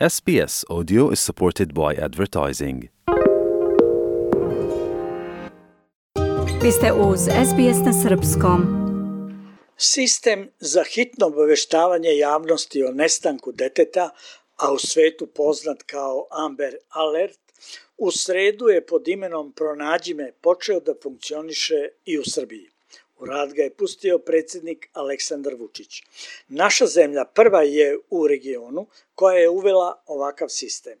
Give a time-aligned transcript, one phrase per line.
[0.00, 2.88] SBS Audio is supported by advertising.
[6.62, 8.60] Vi ste uz SBS na Srpskom.
[9.76, 14.10] Sistem za hitno obaveštavanje javnosti o nestanku deteta,
[14.56, 17.40] a u svetu poznat kao Amber Alert,
[17.96, 22.73] u sredu je pod imenom Pronađi me počeo da funkcioniše i u Srbiji.
[23.18, 26.02] U rad ga je pustio predsednik Aleksandar Vučić.
[26.48, 30.98] Naša zemlja prva je u regionu koja je uvela ovakav sistem.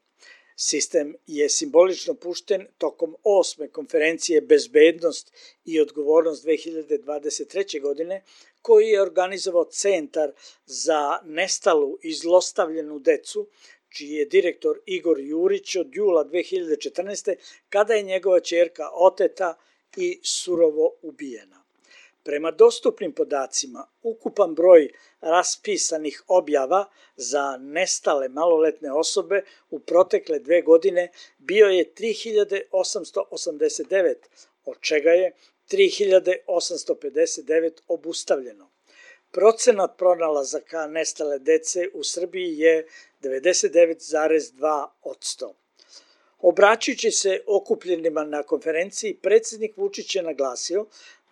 [0.56, 5.32] Sistem je simbolično pušten tokom osme konferencije Bezbednost
[5.64, 7.80] i odgovornost 2023.
[7.80, 8.22] godine,
[8.62, 10.32] koji je organizovao Centar
[10.66, 13.48] za nestalu i zlostavljenu decu,
[13.88, 17.36] čiji je direktor Igor Jurić od jula 2014.
[17.68, 19.54] kada je njegova čerka oteta
[19.96, 21.63] i surovo ubijena.
[22.24, 24.88] Prema dostupnim podacima, ukupan broj
[25.20, 34.14] raspisanih objava za nestale maloletne osobe u protekle dve godine bio je 3889,
[34.64, 35.32] od čega je
[35.70, 38.70] 3859 obustavljeno.
[39.30, 42.86] Procenat pronalazaka nestale dece u Srbiji je
[43.22, 45.52] 99,2
[46.38, 50.86] Obraćujući se okupljenima na konferenciji, predsednik Vučić je naglasio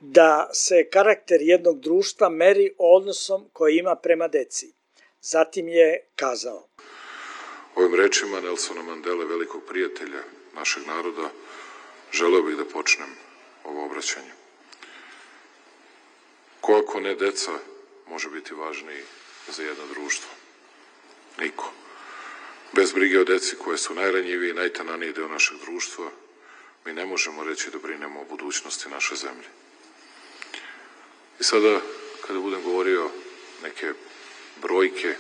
[0.05, 4.73] da se karakter jednog društva meri odnosom koji ima prema deci.
[5.21, 6.69] Zatim je kazao.
[7.75, 10.23] Ovim rečima Nelsona Mandele, velikog prijatelja
[10.55, 11.31] našeg naroda,
[12.13, 13.09] želeo bih da počnem
[13.65, 14.33] ovo obraćanje.
[16.61, 17.53] Ko ako ne deca
[18.07, 19.03] može biti važniji
[19.49, 20.31] za jedno društvo?
[21.39, 21.73] Niko.
[22.73, 26.11] Bez brige o deci koje su najranjiviji i najtananiji deo našeg društva,
[26.85, 29.62] mi ne možemo reći da brinemo o budućnosti naše zemlje.
[31.43, 31.81] I sada,
[32.27, 33.11] kada budem govorio
[33.63, 33.93] neke
[34.63, 35.15] brojke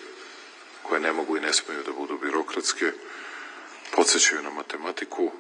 [0.82, 2.92] koje ne mogu i ne smeju da budu birokratske,
[3.96, 5.32] podsjećaju na matematiku,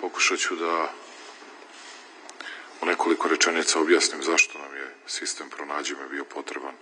[0.00, 0.92] pokušat ću da
[2.80, 6.74] u nekoliko rečenica objasnim zašto nam je sistem pronađime bio potreban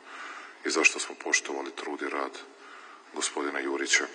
[0.64, 2.38] i zašto smo poštovali trud i rad
[3.14, 4.06] gospodina Jurića.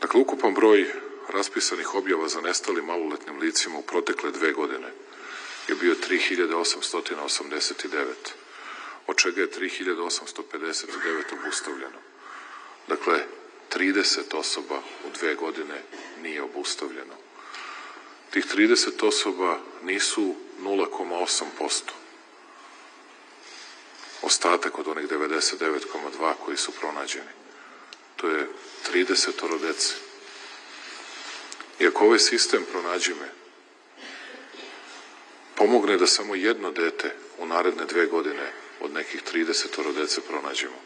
[0.00, 0.92] Dakle, ukupan broj
[1.28, 4.92] raspisanih objava za nestalim maloletnim licima u protekle dve godine–
[5.68, 8.04] je bio 3889,
[9.06, 11.98] od čega je 3859 obustavljeno.
[12.88, 13.26] Dakle,
[13.74, 15.82] 30 osoba u dve godine
[16.22, 17.14] nije obustavljeno.
[18.30, 21.82] Tih 30 osoba nisu 0,8%.
[24.22, 27.30] Ostatak od onih 99,2 koji su pronađeni.
[28.16, 28.48] To je
[28.92, 29.94] 30 dece.
[31.78, 33.41] I ako ovaj sistem pronađi me,
[35.62, 40.80] pomogne da samo jedno dete u naredne dve godine od nekih 30 dece pronađemo.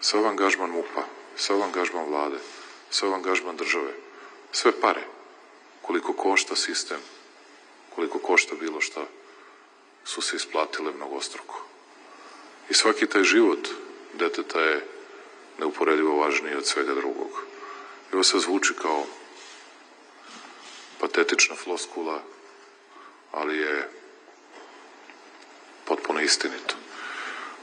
[0.00, 1.04] Sav angažman MUPA,
[1.36, 2.38] sav angažman vlade,
[2.90, 3.92] sav angažman države,
[4.52, 5.02] sve pare,
[5.82, 6.98] koliko košta sistem,
[7.94, 9.06] koliko košta bilo šta,
[10.04, 11.64] su se isplatile mnogostruko.
[12.70, 13.68] I svaki taj život
[14.14, 14.86] deteta je
[15.58, 17.42] neuporedivo važniji od svega drugog.
[18.12, 19.06] I ovo se zvuči kao
[21.00, 22.22] patetična floskula
[23.32, 23.88] ali je
[25.84, 26.74] potpuno istinito.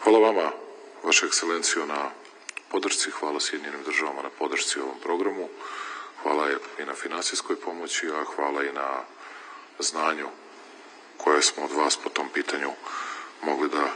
[0.03, 0.51] Hvala vama,
[1.03, 2.11] Vaša ekscelencijo, na
[2.71, 5.49] podršci, hvala Sjedinjenim državama na podršci ovom programu,
[6.23, 6.49] hvala
[6.79, 9.03] i na finansijskoj pomoći, a hvala i na
[9.79, 10.27] znanju
[11.17, 12.71] koje smo od vas po tom pitanju
[13.41, 13.93] mogli da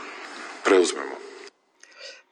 [0.64, 1.16] preuzmemo.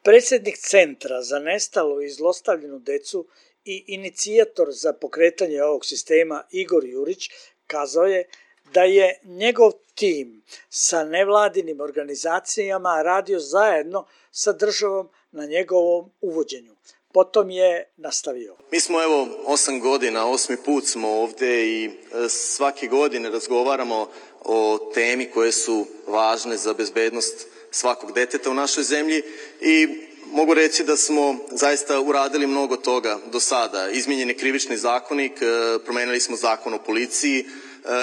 [0.02, 3.26] Predsednik Centra za nestalu i zlostavljenu decu
[3.64, 7.30] i inicijator za pokretanje ovog sistema Igor Jurić
[7.66, 8.28] kazao je
[8.74, 16.74] da je njegov tim sa nevladinim organizacijama radio zajedno sa državom na njegovom uvođenju.
[17.12, 18.56] Potom je nastavio.
[18.70, 21.90] Mi smo evo osam godina, osmi put smo ovde i e,
[22.28, 24.08] svake godine razgovaramo
[24.40, 29.22] o temi koje su važne za bezbednost svakog deteta u našoj zemlji
[29.60, 29.88] i
[30.26, 33.88] mogu reći da smo zaista uradili mnogo toga do sada.
[33.90, 37.46] Izmenjen je krivični zakonik, e, promenili smo zakon o policiji,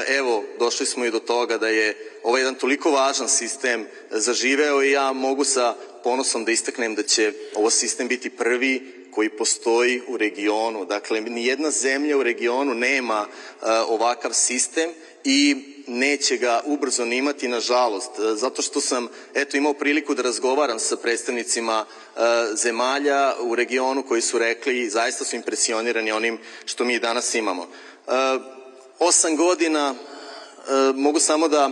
[0.07, 4.91] evo, došli smo i do toga da je ovaj jedan toliko važan sistem zaživeo i
[4.91, 10.17] ja mogu sa ponosom da istaknem da će ovo sistem biti prvi koji postoji u
[10.17, 10.85] regionu.
[10.85, 14.89] Dakle, nijedna zemlja u regionu nema uh, ovakav sistem
[15.23, 15.55] i
[15.87, 20.79] neće ga ubrzo ni imati, nažalost, e, zato što sam eto imao priliku da razgovaram
[20.79, 22.21] sa predstavnicima uh,
[22.53, 27.61] zemalja u regionu koji su rekli i zaista su impresionirani onim što mi danas imamo.
[27.61, 28.58] Uh,
[28.99, 31.71] osam godina e, mogu samo da,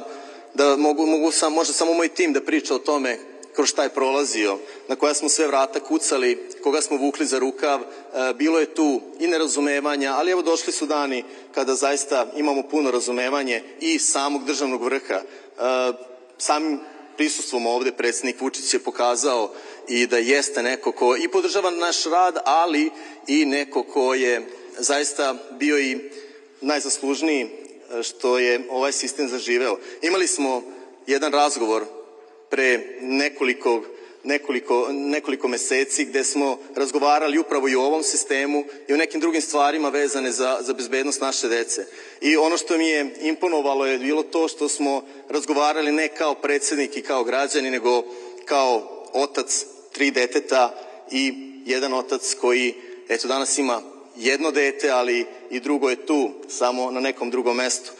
[0.54, 3.20] da mogu, mogu sam, može samo moj tim da priča o tome
[3.56, 4.58] kroz šta je prolazio,
[4.88, 9.02] na koja smo sve vrata kucali, koga smo vukli za rukav, e, bilo je tu
[9.20, 14.84] i nerazumevanja, ali evo došli su dani kada zaista imamo puno razumevanje i samog državnog
[14.84, 15.14] vrha.
[15.14, 15.24] E,
[16.38, 16.80] samim
[17.18, 19.52] prisustvom ovde predsednik Vučić je pokazao
[19.88, 22.92] i da jeste neko ko i podržava naš rad, ali
[23.28, 24.48] i neko ko je
[24.78, 25.98] zaista bio i
[26.62, 29.78] najzaslužniji e, što je ovaj sistem zaživeo.
[30.02, 30.64] Imali smo
[31.08, 31.86] jedan razgovor
[32.50, 33.82] pre nekoliko,
[34.24, 39.42] nekoliko, nekoliko meseci gde smo razgovarali upravo i o ovom sistemu i o nekim drugim
[39.42, 41.86] stvarima vezane za, za bezbednost naše dece.
[42.22, 46.98] I ono što mi je imponovalo je bilo to što smo razgovarali ne kao predsednik
[46.98, 48.04] i kao građani, nego
[48.46, 50.76] kao otac tri deteta
[51.12, 51.34] i
[51.66, 52.74] jedan otac koji
[53.10, 57.92] eto danas ima jedno dete, ali i drugo je tu, samo na nekom drugom mestu.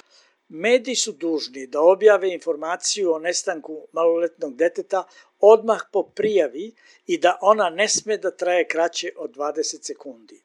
[0.50, 5.04] Mediji su dužni da objave informaciju o nestanku maloletnog deteta
[5.40, 6.76] odmah po prijavi
[7.06, 10.44] i da ona ne sme da traje kraće od 20 sekundi.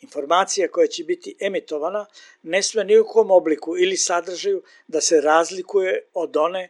[0.00, 2.06] Informacija koja će biti emitovana
[2.42, 6.68] ne sme ni u kom obliku ili sadržaju da se razlikuje od one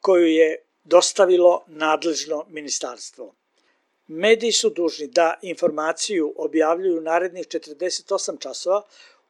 [0.00, 3.34] koju je dostavilo nadležno ministarstvo.
[4.12, 8.82] Mediji su dužni da informaciju objavljuju narednih 48 časova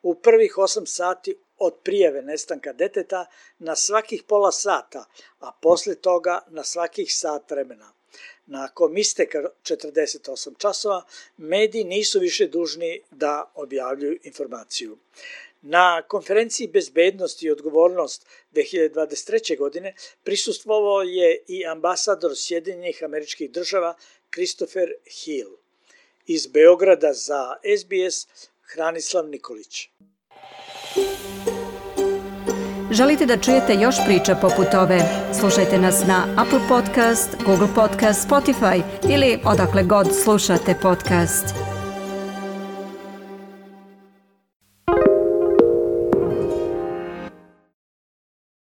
[0.02, 3.26] u prvih 8 sati od prijave nestanka deteta
[3.58, 5.04] na svakih pola sata,
[5.40, 7.92] a posle toga na svakih sat vremena.
[8.46, 11.04] Nakon isteka 48 časova,
[11.36, 14.98] mediji nisu više dužni da objavljuju informaciju.
[15.62, 19.58] Na konferenciji Bezbednost i odgovornost 2023.
[19.58, 23.94] godine prisustvovao je i ambasador Sjedinjenih američkih država
[24.34, 24.88] Christopher
[25.24, 25.50] Hill.
[26.26, 28.26] Iz Beograda za SBS
[28.62, 29.88] Hranislav Nikolić.
[32.90, 35.00] Želite da čujete još priča poput ove?
[35.40, 41.69] Slušajte nas na Apple Podcast, Google Podcast, Spotify ili odakle god slušate podcast.